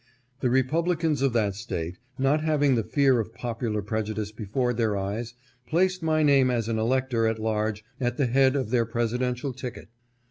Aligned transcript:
The 0.39 0.47
Republi 0.49 0.99
cans 0.99 1.21
of 1.21 1.31
that 1.33 1.53
State, 1.53 1.99
not 2.17 2.41
having 2.43 2.73
the 2.73 2.81
fear 2.83 3.19
of 3.19 3.35
popular 3.35 3.83
preju 3.83 4.15
dice 4.15 4.31
before 4.31 4.73
their 4.73 4.97
eyes, 4.97 5.35
placed 5.67 6.01
my 6.01 6.23
name 6.23 6.49
as 6.49 6.67
an 6.67 6.79
elector 6.79 7.27
at 7.27 7.37
large 7.37 7.85
at 7.99 8.17
the 8.17 8.25
head 8.25 8.55
of 8.55 8.71
their 8.71 8.87
presidential 8.87 9.53
ticket. 9.53 9.89